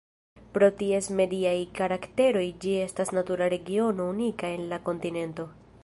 Pro 0.53 0.69
ties 0.79 1.09
mediaj 1.19 1.53
karakteroj 1.81 2.45
ĝi 2.65 2.73
estas 2.87 3.15
natura 3.19 3.51
regiono 3.57 4.09
unika 4.15 4.55
en 4.59 4.69
la 4.75 4.83
kontinento. 4.91 5.49